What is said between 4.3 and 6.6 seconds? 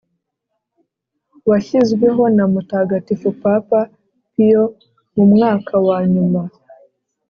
piyo mu mwaka wa nyuma